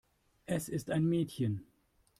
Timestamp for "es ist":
0.47-0.89